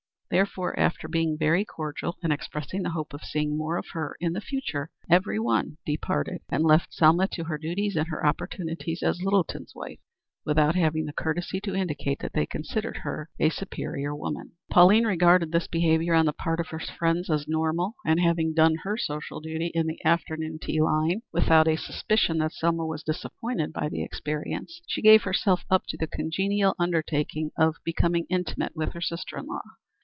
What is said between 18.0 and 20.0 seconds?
and having done her social duty in the